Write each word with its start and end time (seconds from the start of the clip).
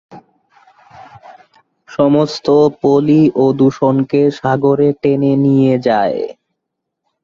সমস্ত 1.89 2.45
পলি 2.81 3.21
ও 3.35 3.45
দূষণকে 3.59 4.21
সাগরে 4.39 4.89
টেনে 5.01 5.33
নিয়ে 5.45 5.73
যায়। 5.87 6.19